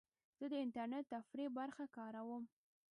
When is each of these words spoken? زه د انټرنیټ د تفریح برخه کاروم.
زه 0.39 0.45
د 0.51 0.53
انټرنیټ 0.63 1.05
د 1.07 1.11
تفریح 1.13 1.49
برخه 1.59 1.83
کاروم. 1.97 2.43